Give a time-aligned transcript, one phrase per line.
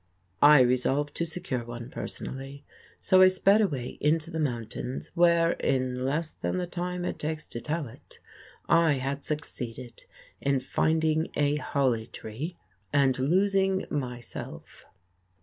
[0.41, 2.65] I resolved to secure one personally,
[2.97, 7.47] so I sped away into the mountains where, in less than the time it takes
[7.49, 8.17] to tell it,
[8.67, 10.05] I had succeeded
[10.41, 12.57] in finding a holly tree
[12.91, 14.87] and losing myself.